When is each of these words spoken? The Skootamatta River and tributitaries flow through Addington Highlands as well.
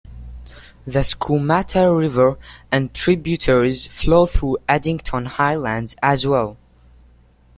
The 0.85 1.01
Skootamatta 1.01 1.95
River 1.95 2.39
and 2.71 2.91
tributitaries 2.91 3.85
flow 3.87 4.25
through 4.25 4.57
Addington 4.67 5.27
Highlands 5.27 5.95
as 6.01 6.25
well. 6.25 6.57